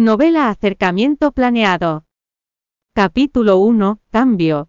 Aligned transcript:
Novela 0.00 0.48
Acercamiento 0.48 1.32
Planeado. 1.32 2.04
Capítulo 2.94 3.58
1. 3.58 3.98
Cambio. 4.12 4.68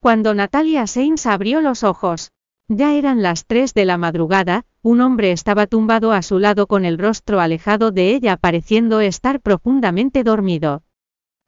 Cuando 0.00 0.34
Natalia 0.34 0.88
Sainz 0.88 1.26
abrió 1.26 1.60
los 1.60 1.84
ojos, 1.84 2.32
ya 2.66 2.92
eran 2.94 3.22
las 3.22 3.46
3 3.46 3.72
de 3.72 3.84
la 3.84 3.98
madrugada, 3.98 4.64
un 4.82 5.00
hombre 5.00 5.30
estaba 5.30 5.68
tumbado 5.68 6.10
a 6.10 6.22
su 6.22 6.40
lado 6.40 6.66
con 6.66 6.84
el 6.84 6.98
rostro 6.98 7.38
alejado 7.38 7.92
de 7.92 8.16
ella 8.16 8.36
pareciendo 8.36 8.98
estar 8.98 9.40
profundamente 9.40 10.24
dormido. 10.24 10.82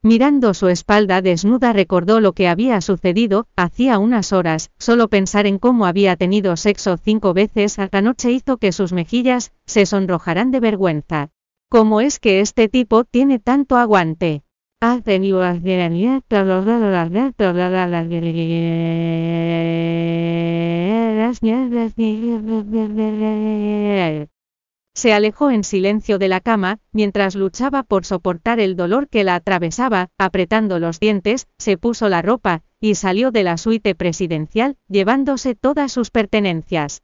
Mirando 0.05 0.55
su 0.55 0.69
espalda 0.69 1.21
desnuda 1.21 1.73
recordó 1.73 2.21
lo 2.21 2.33
que 2.33 2.47
había 2.47 2.81
sucedido, 2.81 3.49
hacía 3.57 3.99
unas 3.99 4.33
horas, 4.33 4.71
solo 4.79 5.09
pensar 5.09 5.49
en 5.49 5.59
cómo 5.59 5.87
había 5.87 6.15
tenido 6.15 6.57
sexo 6.57 6.97
cinco 6.97 7.35
veces 7.35 7.81
a 7.81 7.89
la 7.91 8.03
noche 8.03 8.31
hizo 8.31 8.59
que 8.59 8.71
sus 8.71 8.93
mejillas 8.93 9.53
se 9.67 9.85
sonrojaran 9.85 10.53
de 10.53 10.61
vergüenza. 10.61 11.34
¿Cómo 11.75 12.01
es 12.01 12.21
que 12.21 12.39
este 12.39 12.69
tipo 12.69 13.03
tiene 13.03 13.41
tanto 13.41 13.77
aguante? 13.77 14.45
Se 24.95 25.13
alejó 25.13 25.51
en 25.51 25.65
silencio 25.65 26.19
de 26.19 26.29
la 26.29 26.39
cama, 26.39 26.79
mientras 26.93 27.35
luchaba 27.35 27.83
por 27.83 28.05
soportar 28.05 28.61
el 28.61 28.77
dolor 28.77 29.09
que 29.09 29.25
la 29.25 29.35
atravesaba, 29.35 30.11
apretando 30.17 30.79
los 30.79 31.01
dientes, 31.01 31.49
se 31.59 31.77
puso 31.77 32.09
la 32.09 32.23
ropa, 32.23 32.63
y 32.79 32.95
salió 32.95 33.33
de 33.33 33.43
la 33.43 33.57
suite 33.57 33.97
presidencial, 33.97 34.77
llevándose 34.87 35.57
todas 35.57 35.91
sus 35.91 36.13
pertenencias. 36.13 37.03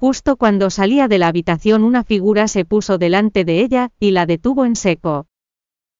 Justo 0.00 0.36
cuando 0.36 0.70
salía 0.70 1.08
de 1.08 1.18
la 1.18 1.28
habitación 1.28 1.84
una 1.84 2.04
figura 2.04 2.48
se 2.48 2.64
puso 2.64 2.96
delante 2.96 3.44
de 3.44 3.60
ella, 3.60 3.90
y 4.00 4.12
la 4.12 4.24
detuvo 4.24 4.64
en 4.64 4.74
seco. 4.74 5.26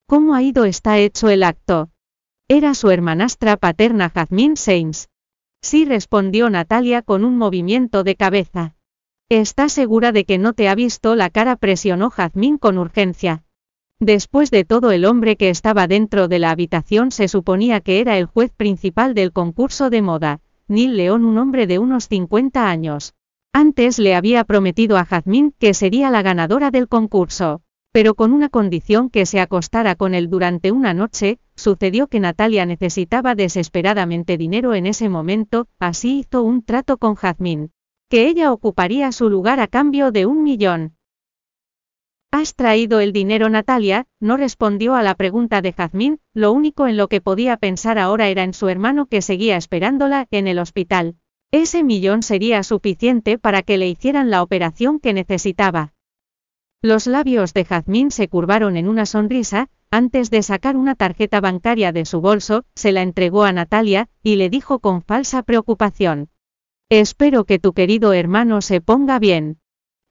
¿Cómo 0.07 0.35
ha 0.35 0.43
ido 0.43 0.65
está 0.65 0.97
hecho 0.97 1.29
el 1.29 1.43
acto? 1.43 1.91
Era 2.49 2.73
su 2.73 2.91
hermanastra 2.91 3.59
paterna 3.59 4.09
Jazmín 4.09 4.57
Sainz. 4.57 5.09
Sí 5.61 5.85
respondió 5.85 6.49
Natalia 6.49 7.03
con 7.03 7.27
un 7.27 7.37
movimiento 7.37 8.03
de 8.03 8.17
cabeza. 8.17 8.75
¿Estás 9.29 9.75
segura 9.75 10.13
de 10.13 10.25
que 10.25 10.39
no 10.39 10.55
te 10.55 10.71
ha 10.71 10.75
visto 10.75 11.15
la 11.15 11.29
cara? 11.29 11.57
presionó 11.57 12.09
Jazmín 12.09 12.57
con 12.57 12.79
urgencia. 12.79 13.45
Después 13.99 14.51
de 14.51 14.65
todo 14.65 14.93
el 14.93 15.05
hombre 15.05 15.37
que 15.37 15.51
estaba 15.51 15.87
dentro 15.87 16.27
de 16.27 16.39
la 16.39 16.53
habitación 16.53 17.11
se 17.11 17.29
suponía 17.29 17.83
que 17.83 18.01
era 18.01 18.17
el 18.17 18.25
juez 18.25 18.51
principal 18.51 19.13
del 19.13 19.35
concurso 19.35 19.91
de 19.91 20.01
moda, 20.01 20.41
Neil 20.69 20.97
León 20.97 21.27
un 21.27 21.37
hombre 21.37 21.67
de 21.67 21.79
unos 21.79 22.09
50 22.09 22.67
años. 22.67 23.13
Antes 23.53 23.99
le 23.99 24.15
había 24.15 24.45
prometido 24.45 24.97
a 24.97 25.05
Jazmín 25.05 25.53
que 25.59 25.75
sería 25.75 26.11
la 26.11 26.23
ganadora 26.23 26.71
del 26.71 26.87
concurso, 26.87 27.63
pero 27.93 28.15
con 28.15 28.33
una 28.33 28.49
condición 28.49 29.11
que 29.11 29.27
se 29.27 29.41
acostara 29.41 29.97
con 29.97 30.15
él 30.15 30.31
durante 30.31 30.71
una 30.71 30.95
noche, 30.95 31.41
sucedió 31.57 32.07
que 32.07 32.21
Natalia 32.21 32.65
necesitaba 32.65 33.35
desesperadamente 33.35 34.39
dinero 34.39 34.75
en 34.75 34.87
ese 34.87 35.09
momento, 35.09 35.67
así 35.81 36.21
hizo 36.21 36.43
un 36.45 36.63
trato 36.63 36.97
con 36.99 37.17
Jazmín, 37.17 37.73
que 38.09 38.29
ella 38.29 38.53
ocuparía 38.53 39.11
su 39.11 39.29
lugar 39.29 39.59
a 39.59 39.67
cambio 39.67 40.13
de 40.13 40.27
un 40.27 40.45
millón. 40.45 40.95
¿Has 42.31 42.55
traído 42.55 43.01
el 43.01 43.13
dinero 43.13 43.49
Natalia? 43.49 44.07
No 44.21 44.37
respondió 44.37 44.95
a 44.95 45.03
la 45.03 45.17
pregunta 45.17 45.61
de 45.61 45.73
Jazmín, 45.73 46.21
lo 46.33 46.53
único 46.53 46.87
en 46.87 46.97
lo 46.97 47.09
que 47.09 47.21
podía 47.21 47.57
pensar 47.57 47.99
ahora 47.99 48.29
era 48.29 48.45
en 48.45 48.55
su 48.55 48.69
hermano 48.69 49.07
que 49.07 49.21
seguía 49.21 49.57
esperándola 49.57 50.29
en 50.31 50.47
el 50.47 50.61
hospital. 50.61 51.17
Ese 51.53 51.83
millón 51.83 52.23
sería 52.23 52.63
suficiente 52.63 53.39
para 53.39 53.63
que 53.63 53.77
le 53.77 53.89
hicieran 53.89 54.31
la 54.31 54.43
operación 54.43 55.01
que 55.01 55.13
necesitaba. 55.13 55.95
Los 56.83 57.07
labios 57.07 57.53
de 57.55 57.65
Jazmín 57.65 58.11
se 58.11 58.29
curvaron 58.29 58.77
en 58.77 58.89
una 58.89 59.05
sonrisa, 59.05 59.69
antes 59.91 60.31
de 60.31 60.43
sacar 60.43 60.77
una 60.77 60.95
tarjeta 60.95 61.41
bancaria 61.41 61.91
de 61.91 62.05
su 62.05 62.21
bolso, 62.21 62.65
se 62.77 62.93
la 62.93 63.03
entregó 63.03 63.43
a 63.43 63.53
Natalia, 63.53 64.09
y 64.23 64.37
le 64.37 64.49
dijo 64.49 64.79
con 64.79 65.03
falsa 65.03 65.43
preocupación. 65.43 66.29
Espero 66.89 67.45
que 67.45 67.59
tu 67.59 67.73
querido 67.73 68.13
hermano 68.13 68.63
se 68.63 68.81
ponga 68.81 69.19
bien. 69.19 69.59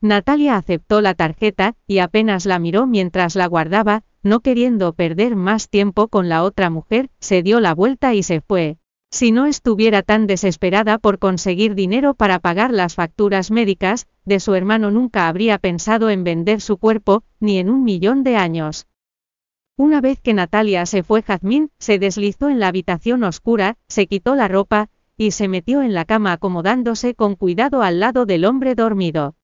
Natalia 0.02 0.58
aceptó 0.58 1.00
la 1.00 1.14
tarjeta, 1.14 1.76
y 1.88 2.00
apenas 2.00 2.46
la 2.46 2.60
miró 2.60 2.86
mientras 2.86 3.36
la 3.36 3.48
guardaba, 3.48 4.04
no 4.24 4.42
queriendo 4.42 4.92
perder 4.92 5.38
más 5.38 5.70
tiempo 5.70 6.10
con 6.10 6.28
la 6.28 6.44
otra 6.44 6.70
mujer, 6.70 7.10
se 7.20 7.44
dio 7.44 7.62
la 7.62 7.74
vuelta 7.74 8.14
y 8.14 8.24
se 8.24 8.42
fue. 8.42 8.79
Si 9.12 9.32
no 9.32 9.48
estuviera 9.48 10.04
tan 10.04 10.28
desesperada 10.28 11.00
por 11.00 11.18
conseguir 11.18 11.74
dinero 11.74 12.14
para 12.14 12.40
pagar 12.40 12.72
las 12.72 12.94
facturas 12.94 13.50
médicas, 13.50 14.08
de 14.24 14.40
su 14.40 14.54
hermano 14.54 14.92
nunca 14.92 15.28
habría 15.28 15.58
pensado 15.58 16.12
en 16.12 16.24
vender 16.24 16.62
su 16.62 16.78
cuerpo, 16.78 17.24
ni 17.40 17.58
en 17.58 17.72
un 17.72 17.84
millón 17.84 18.24
de 18.24 18.36
años. 18.36 18.88
Una 19.78 20.00
vez 20.00 20.20
que 20.22 20.34
Natalia 20.34 20.86
se 20.86 21.04
fue, 21.04 21.24
Jazmín 21.24 21.72
se 21.80 21.98
deslizó 21.98 22.50
en 22.50 22.60
la 22.60 22.68
habitación 22.68 23.24
oscura, 23.24 23.78
se 23.88 24.06
quitó 24.08 24.36
la 24.36 24.48
ropa, 24.48 24.90
y 25.18 25.32
se 25.32 25.48
metió 25.48 25.82
en 25.82 25.94
la 25.94 26.06
cama 26.06 26.34
acomodándose 26.34 27.16
con 27.16 27.36
cuidado 27.36 27.82
al 27.82 28.00
lado 28.00 28.26
del 28.26 28.46
hombre 28.46 28.76
dormido. 28.76 29.36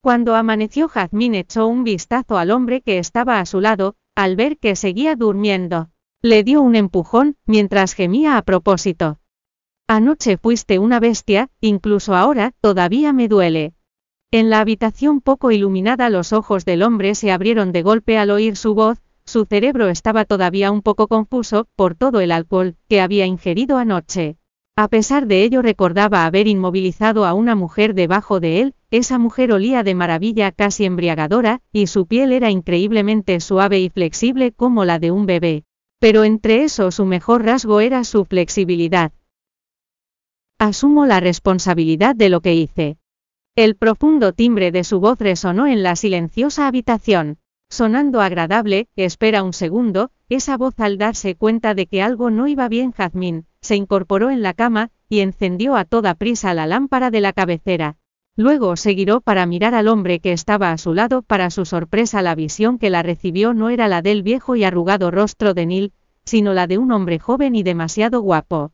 Cuando 0.00 0.34
amaneció 0.34 0.88
Jazmín 0.88 1.34
echó 1.34 1.66
un 1.66 1.84
vistazo 1.84 2.38
al 2.38 2.50
hombre 2.50 2.80
que 2.80 2.98
estaba 2.98 3.38
a 3.38 3.46
su 3.46 3.60
lado, 3.60 3.96
al 4.14 4.34
ver 4.34 4.58
que 4.58 4.76
seguía 4.76 5.14
durmiendo. 5.14 5.90
Le 6.22 6.42
dio 6.44 6.62
un 6.62 6.76
empujón, 6.76 7.36
mientras 7.46 7.92
gemía 7.92 8.38
a 8.38 8.42
propósito. 8.42 9.18
Anoche 9.86 10.38
fuiste 10.38 10.78
una 10.78 10.98
bestia, 10.98 11.50
incluso 11.60 12.14
ahora, 12.14 12.52
todavía 12.60 13.12
me 13.12 13.28
duele. 13.28 13.74
En 14.32 14.50
la 14.50 14.60
habitación 14.60 15.20
poco 15.20 15.52
iluminada 15.52 16.10
los 16.10 16.32
ojos 16.32 16.64
del 16.64 16.82
hombre 16.82 17.14
se 17.14 17.30
abrieron 17.30 17.70
de 17.70 17.82
golpe 17.82 18.18
al 18.18 18.30
oír 18.30 18.56
su 18.56 18.74
voz, 18.74 18.98
su 19.24 19.44
cerebro 19.44 19.88
estaba 19.88 20.24
todavía 20.24 20.70
un 20.72 20.82
poco 20.82 21.06
confuso, 21.06 21.68
por 21.76 21.94
todo 21.94 22.20
el 22.20 22.32
alcohol, 22.32 22.76
que 22.88 23.00
había 23.00 23.26
ingerido 23.26 23.76
anoche. 23.76 24.38
A 24.74 24.88
pesar 24.88 25.26
de 25.26 25.42
ello 25.42 25.62
recordaba 25.62 26.24
haber 26.24 26.48
inmovilizado 26.48 27.24
a 27.26 27.34
una 27.34 27.54
mujer 27.54 27.94
debajo 27.94 28.40
de 28.40 28.60
él, 28.62 28.74
esa 28.90 29.18
mujer 29.18 29.52
olía 29.52 29.82
de 29.82 29.94
maravilla 29.94 30.50
casi 30.50 30.86
embriagadora, 30.86 31.60
y 31.72 31.86
su 31.86 32.06
piel 32.06 32.32
era 32.32 32.50
increíblemente 32.50 33.38
suave 33.40 33.80
y 33.80 33.90
flexible 33.90 34.52
como 34.52 34.84
la 34.84 34.98
de 34.98 35.10
un 35.10 35.26
bebé. 35.26 35.65
Pero 35.98 36.24
entre 36.24 36.64
eso 36.64 36.90
su 36.90 37.06
mejor 37.06 37.44
rasgo 37.44 37.80
era 37.80 38.04
su 38.04 38.24
flexibilidad. 38.24 39.12
Asumo 40.58 41.06
la 41.06 41.20
responsabilidad 41.20 42.14
de 42.14 42.28
lo 42.28 42.40
que 42.40 42.54
hice. 42.54 42.98
El 43.56 43.76
profundo 43.76 44.32
timbre 44.32 44.70
de 44.70 44.84
su 44.84 45.00
voz 45.00 45.18
resonó 45.18 45.66
en 45.66 45.82
la 45.82 45.96
silenciosa 45.96 46.66
habitación. 46.66 47.38
Sonando 47.68 48.20
agradable, 48.20 48.88
espera 48.96 49.42
un 49.42 49.52
segundo, 49.52 50.10
esa 50.28 50.56
voz 50.56 50.78
al 50.78 50.98
darse 50.98 51.34
cuenta 51.34 51.74
de 51.74 51.86
que 51.86 52.02
algo 52.02 52.30
no 52.30 52.46
iba 52.46 52.68
bien 52.68 52.92
Jazmín, 52.92 53.46
se 53.60 53.76
incorporó 53.76 54.30
en 54.30 54.42
la 54.42 54.54
cama, 54.54 54.90
y 55.08 55.20
encendió 55.20 55.76
a 55.76 55.84
toda 55.84 56.14
prisa 56.14 56.54
la 56.54 56.66
lámpara 56.66 57.10
de 57.10 57.20
la 57.20 57.32
cabecera. 57.32 57.96
Luego 58.36 58.76
se 58.76 58.94
giró 58.94 59.22
para 59.22 59.46
mirar 59.46 59.74
al 59.74 59.88
hombre 59.88 60.20
que 60.20 60.32
estaba 60.32 60.70
a 60.70 60.78
su 60.78 60.92
lado. 60.92 61.22
Para 61.22 61.48
su 61.48 61.64
sorpresa 61.64 62.20
la 62.20 62.34
visión 62.34 62.78
que 62.78 62.90
la 62.90 63.02
recibió 63.02 63.54
no 63.54 63.70
era 63.70 63.88
la 63.88 64.02
del 64.02 64.22
viejo 64.22 64.56
y 64.56 64.64
arrugado 64.64 65.10
rostro 65.10 65.54
de 65.54 65.64
Neil, 65.64 65.92
sino 66.26 66.52
la 66.52 66.66
de 66.66 66.76
un 66.76 66.92
hombre 66.92 67.18
joven 67.18 67.54
y 67.54 67.62
demasiado 67.62 68.20
guapo. 68.20 68.72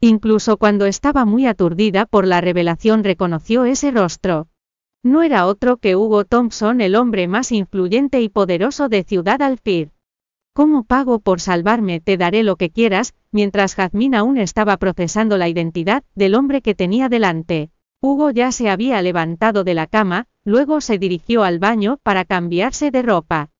Incluso 0.00 0.58
cuando 0.58 0.84
estaba 0.84 1.24
muy 1.24 1.46
aturdida 1.46 2.04
por 2.04 2.26
la 2.26 2.40
revelación 2.40 3.02
reconoció 3.02 3.64
ese 3.64 3.90
rostro. 3.90 4.48
No 5.02 5.22
era 5.22 5.46
otro 5.46 5.78
que 5.78 5.96
Hugo 5.96 6.24
Thompson, 6.24 6.80
el 6.82 6.96
hombre 6.96 7.28
más 7.28 7.50
influyente 7.50 8.20
y 8.20 8.28
poderoso 8.28 8.88
de 8.88 9.04
Ciudad 9.04 9.40
Alfir. 9.40 9.90
¿Cómo 10.52 10.84
pago 10.84 11.20
por 11.20 11.40
salvarme? 11.40 12.00
Te 12.00 12.16
daré 12.16 12.42
lo 12.42 12.56
que 12.56 12.70
quieras, 12.70 13.14
mientras 13.32 13.74
Jazmín 13.74 14.14
aún 14.14 14.36
estaba 14.38 14.76
procesando 14.76 15.38
la 15.38 15.48
identidad 15.48 16.04
del 16.14 16.34
hombre 16.34 16.62
que 16.62 16.74
tenía 16.74 17.08
delante. 17.08 17.70
Hugo 18.00 18.30
ya 18.30 18.52
se 18.52 18.70
había 18.70 19.02
levantado 19.02 19.64
de 19.64 19.74
la 19.74 19.88
cama, 19.88 20.28
luego 20.44 20.80
se 20.80 20.98
dirigió 20.98 21.42
al 21.42 21.58
baño 21.58 21.98
para 22.04 22.24
cambiarse 22.24 22.92
de 22.92 23.02
ropa. 23.02 23.50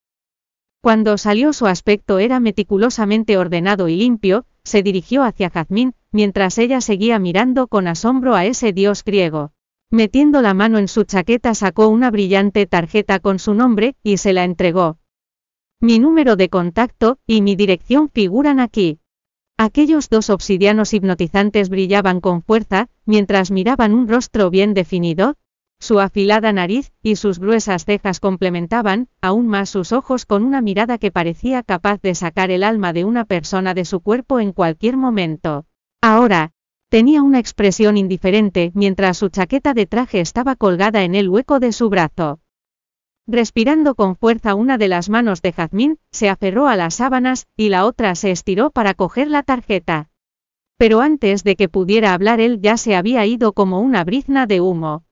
Cuando 0.81 1.17
salió 1.17 1.51
su 1.51 1.67
aspecto 1.67 2.19
era 2.19 2.39
meticulosamente 2.39 3.37
ordenado 3.37 3.89
y 3.89 3.97
limpio, 3.97 4.45
se 4.63 4.81
dirigió 4.81 5.23
hacia 5.23 5.49
Jazmín, 5.49 5.93
mientras 6.11 6.57
ella 6.57 6.79
seguía 6.79 7.19
mirando 7.19 7.67
con 7.67 7.87
asombro 7.87 8.33
a 8.35 8.45
ese 8.45 8.71
dios 8.71 9.03
griego. 9.03 9.51
Metiendo 9.91 10.41
la 10.41 10.53
mano 10.53 10.77
en 10.77 10.87
su 10.87 11.03
chaqueta 11.03 11.53
sacó 11.53 11.89
una 11.89 12.09
brillante 12.09 12.65
tarjeta 12.65 13.19
con 13.19 13.39
su 13.39 13.53
nombre, 13.53 13.95
y 14.03 14.17
se 14.17 14.31
la 14.31 14.45
entregó. 14.45 14.99
Mi 15.81 15.99
número 15.99 16.37
de 16.37 16.47
contacto, 16.47 17.17
y 17.25 17.41
mi 17.41 17.55
dirección 17.57 18.09
figuran 18.09 18.61
aquí. 18.61 18.99
Aquellos 19.61 20.07
dos 20.07 20.29
obsidianos 20.29 20.93
hipnotizantes 20.93 21.67
brillaban 21.67 22.21
con 22.21 22.41
fuerza, 22.41 22.87
mientras 23.05 23.51
miraban 23.51 23.93
un 23.93 24.07
rostro 24.07 24.49
bien 24.49 24.73
definido. 24.73 25.35
Su 25.81 25.99
afilada 25.99 26.53
nariz 26.53 26.93
y 27.03 27.17
sus 27.17 27.39
gruesas 27.39 27.83
cejas 27.83 28.21
complementaban, 28.21 29.09
aún 29.19 29.49
más 29.49 29.69
sus 29.69 29.91
ojos 29.91 30.25
con 30.25 30.45
una 30.45 30.61
mirada 30.61 30.97
que 30.97 31.11
parecía 31.11 31.61
capaz 31.61 31.99
de 32.01 32.15
sacar 32.15 32.51
el 32.51 32.63
alma 32.63 32.93
de 32.93 33.03
una 33.03 33.25
persona 33.25 33.73
de 33.73 33.83
su 33.83 33.99
cuerpo 33.99 34.39
en 34.39 34.53
cualquier 34.53 34.95
momento. 34.95 35.65
Ahora, 36.01 36.51
tenía 36.87 37.21
una 37.21 37.39
expresión 37.39 37.97
indiferente 37.97 38.71
mientras 38.75 39.17
su 39.17 39.27
chaqueta 39.27 39.73
de 39.73 39.87
traje 39.87 40.21
estaba 40.21 40.55
colgada 40.55 41.03
en 41.03 41.15
el 41.15 41.27
hueco 41.27 41.59
de 41.59 41.73
su 41.73 41.89
brazo. 41.89 42.39
Respirando 43.31 43.93
con 43.93 44.15
fuerza 44.15 44.55
una 44.55 44.79
de 44.79 44.87
las 44.87 45.07
manos 45.07 45.43
de 45.43 45.53
Jazmín, 45.53 45.99
se 46.09 46.29
aferró 46.29 46.67
a 46.67 46.75
las 46.75 46.95
sábanas, 46.95 47.45
y 47.55 47.69
la 47.69 47.85
otra 47.85 48.15
se 48.15 48.31
estiró 48.31 48.71
para 48.71 48.95
coger 48.95 49.27
la 49.27 49.43
tarjeta. 49.43 50.09
Pero 50.77 51.01
antes 51.01 51.43
de 51.43 51.55
que 51.55 51.69
pudiera 51.69 52.15
hablar 52.15 52.39
él 52.39 52.59
ya 52.59 52.75
se 52.75 52.95
había 52.95 53.27
ido 53.27 53.53
como 53.53 53.81
una 53.81 54.03
brizna 54.03 54.47
de 54.47 54.61
humo. 54.61 55.03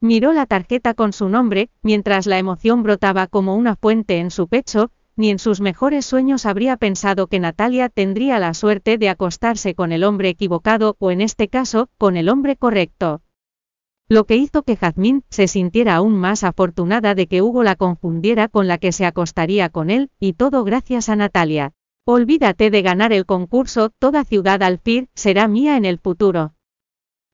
Miró 0.00 0.32
la 0.32 0.46
tarjeta 0.46 0.94
con 0.94 1.12
su 1.12 1.28
nombre, 1.28 1.70
mientras 1.80 2.26
la 2.26 2.38
emoción 2.38 2.82
brotaba 2.82 3.28
como 3.28 3.54
una 3.54 3.76
fuente 3.76 4.18
en 4.18 4.32
su 4.32 4.48
pecho, 4.48 4.90
ni 5.14 5.30
en 5.30 5.38
sus 5.38 5.60
mejores 5.60 6.04
sueños 6.04 6.46
habría 6.46 6.76
pensado 6.76 7.28
que 7.28 7.38
Natalia 7.38 7.88
tendría 7.88 8.40
la 8.40 8.52
suerte 8.52 8.98
de 8.98 9.10
acostarse 9.10 9.76
con 9.76 9.92
el 9.92 10.02
hombre 10.02 10.30
equivocado 10.30 10.96
o 10.98 11.12
en 11.12 11.20
este 11.20 11.46
caso, 11.46 11.88
con 11.98 12.16
el 12.16 12.30
hombre 12.30 12.56
correcto. 12.56 13.22
Lo 14.12 14.24
que 14.24 14.34
hizo 14.34 14.64
que 14.64 14.74
Jazmín 14.74 15.22
se 15.30 15.46
sintiera 15.46 15.94
aún 15.94 16.16
más 16.16 16.42
afortunada 16.42 17.14
de 17.14 17.28
que 17.28 17.42
Hugo 17.42 17.62
la 17.62 17.76
confundiera 17.76 18.48
con 18.48 18.66
la 18.66 18.76
que 18.76 18.90
se 18.90 19.06
acostaría 19.06 19.68
con 19.68 19.88
él, 19.88 20.10
y 20.18 20.32
todo 20.32 20.64
gracias 20.64 21.08
a 21.08 21.14
Natalia. 21.14 21.74
Olvídate 22.04 22.72
de 22.72 22.82
ganar 22.82 23.12
el 23.12 23.24
concurso, 23.24 23.90
toda 24.00 24.24
ciudad 24.24 24.64
Alfir 24.64 25.08
será 25.14 25.46
mía 25.46 25.76
en 25.76 25.84
el 25.84 25.98
futuro. 25.98 26.54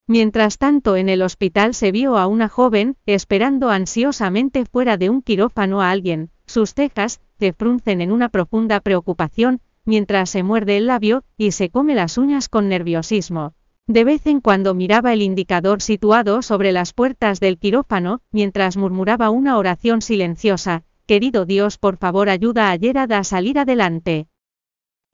Mientras 0.07 0.59
tanto 0.59 0.97
en 0.97 1.09
el 1.09 1.23
hospital 1.23 1.73
se 1.73 1.93
vio 1.93 2.19
a 2.19 2.27
una 2.27 2.51
joven, 2.51 2.99
esperando 3.07 3.71
ansiosamente 3.71 4.67
fuera 4.67 4.99
de 4.99 5.09
un 5.09 5.23
quirófano 5.23 5.81
a 5.81 5.91
alguien, 5.91 6.29
sus 6.45 6.75
cejas, 6.75 7.23
se 7.39 7.55
fruncen 7.55 8.03
en 8.03 8.13
una 8.13 8.29
profunda 8.29 8.81
preocupación, 8.81 9.63
mientras 9.87 10.29
se 10.29 10.43
muerde 10.43 10.77
el 10.77 10.89
labio, 10.89 11.25
y 11.39 11.53
se 11.53 11.71
come 11.71 11.95
las 11.95 12.19
uñas 12.19 12.51
con 12.51 12.69
nerviosismo. 12.69 13.55
De 13.89 14.03
vez 14.03 14.27
en 14.27 14.41
cuando 14.41 14.75
miraba 14.75 15.13
el 15.13 15.23
indicador 15.23 15.81
situado 15.81 16.43
sobre 16.43 16.73
las 16.73 16.93
puertas 16.93 17.39
del 17.39 17.57
quirófano, 17.59 18.21
mientras 18.33 18.77
murmuraba 18.77 19.31
una 19.31 19.57
oración 19.59 20.03
silenciosa, 20.03 20.83
Querido 21.07 21.47
Dios 21.47 21.79
por 21.79 21.97
favor 21.97 22.29
ayuda 22.29 22.73
a 22.73 22.79
Gerard 22.79 23.13
a 23.13 23.23
salir 23.23 23.61
adelante. 23.61 24.27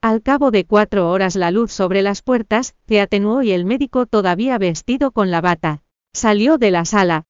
Al 0.01 0.23
cabo 0.23 0.49
de 0.49 0.65
cuatro 0.65 1.11
horas 1.11 1.35
la 1.35 1.51
luz 1.51 1.71
sobre 1.71 2.01
las 2.01 2.23
puertas, 2.23 2.75
se 2.87 2.99
atenuó 2.99 3.43
y 3.43 3.51
el 3.51 3.63
médico 3.63 4.07
todavía 4.07 4.57
vestido 4.57 5.11
con 5.11 5.29
la 5.29 5.39
bata. 5.39 5.83
Salió 6.11 6.57
de 6.57 6.71
la 6.71 6.83
sala. 6.85 7.25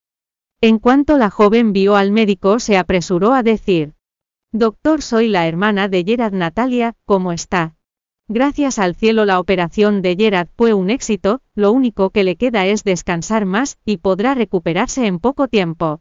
En 0.62 0.78
cuanto 0.78 1.18
la 1.18 1.28
joven 1.28 1.74
vio 1.74 1.94
al 1.94 2.10
médico 2.10 2.58
se 2.58 2.78
apresuró 2.78 3.34
a 3.34 3.42
decir. 3.42 3.92
Doctor 4.50 5.02
soy 5.02 5.28
la 5.28 5.46
hermana 5.46 5.88
de 5.88 6.04
Gerard 6.04 6.32
Natalia, 6.32 6.94
¿cómo 7.04 7.32
está? 7.32 7.76
Gracias 8.28 8.78
al 8.78 8.94
cielo 8.94 9.26
la 9.26 9.38
operación 9.38 10.00
de 10.00 10.16
Gerard 10.16 10.48
fue 10.56 10.72
un 10.72 10.88
éxito, 10.88 11.42
lo 11.54 11.72
único 11.72 12.08
que 12.08 12.24
le 12.24 12.36
queda 12.36 12.64
es 12.64 12.82
descansar 12.82 13.44
más, 13.44 13.76
y 13.84 13.98
podrá 13.98 14.34
recuperarse 14.34 15.06
en 15.06 15.18
poco 15.18 15.46
tiempo. 15.46 16.00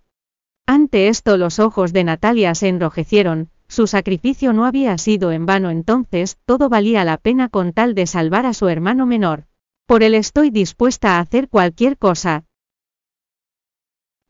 Ante 0.66 1.10
esto 1.10 1.36
los 1.36 1.60
ojos 1.60 1.92
de 1.92 2.06
Natalia 2.06 2.56
se 2.56 2.70
enrojecieron, 2.70 3.50
su 3.68 3.88
sacrificio 3.88 4.54
no 4.54 4.64
había 4.64 4.98
sido 4.98 5.34
en 5.34 5.46
vano 5.46 5.70
entonces, 5.70 6.38
todo 6.46 6.70
valía 6.70 7.04
la 7.04 7.18
pena 7.18 7.50
con 7.50 7.74
tal 7.74 7.94
de 7.94 8.08
salvar 8.08 8.46
a 8.46 8.54
su 8.54 8.70
hermano 8.70 9.06
menor. 9.06 9.44
Por 9.86 10.02
él 10.02 10.16
estoy 10.16 10.50
dispuesta 10.50 11.18
a 11.18 11.20
hacer 11.20 11.50
cualquier 11.50 11.98
cosa. 11.98 12.46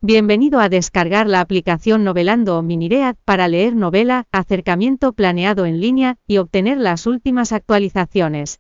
Bienvenido 0.06 0.60
a 0.60 0.68
descargar 0.68 1.28
la 1.28 1.40
aplicación 1.40 2.04
Novelando 2.04 2.58
o 2.58 2.62
Miniread 2.62 3.16
para 3.24 3.48
leer 3.48 3.74
novela, 3.74 4.26
acercamiento 4.34 5.14
planeado 5.14 5.66
en 5.66 5.80
línea 5.80 6.18
y 6.28 6.40
obtener 6.40 6.78
las 6.78 7.08
últimas 7.08 7.54
actualizaciones. 7.54 8.60